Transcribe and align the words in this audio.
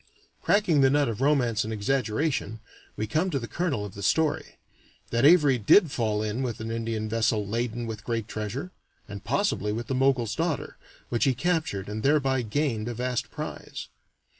Cracking 0.41 0.81
the 0.81 0.89
nut 0.89 1.07
of 1.07 1.21
romance 1.21 1.63
and 1.63 1.71
exaggeration, 1.71 2.59
we 2.97 3.05
come 3.05 3.29
to 3.29 3.37
the 3.37 3.47
kernel 3.47 3.85
of 3.85 3.93
the 3.93 4.01
story 4.01 4.57
that 5.11 5.25
Avary 5.25 5.63
did 5.63 5.91
fall 5.91 6.23
in 6.23 6.41
with 6.41 6.59
an 6.59 6.71
Indian 6.71 7.07
vessel 7.07 7.45
laden 7.45 7.85
with 7.85 8.03
great 8.03 8.27
treasure 8.27 8.71
(and 9.07 9.23
possibly 9.23 9.71
with 9.71 9.85
the 9.85 9.93
Mogul's 9.93 10.33
daughter), 10.35 10.75
which 11.09 11.25
he 11.25 11.35
captured, 11.35 11.87
and 11.87 12.01
thereby 12.01 12.41
gained 12.41 12.87
a 12.87 12.95
vast 12.95 13.29
prize. 13.29 13.89